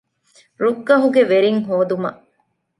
ރުއްގަހުގެ 0.63 1.21
ވެރިން 1.31 1.61
ހޯދުމަށް 1.67 2.21